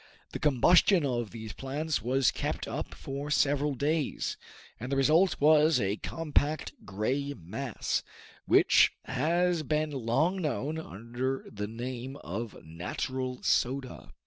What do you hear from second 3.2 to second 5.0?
several days, and the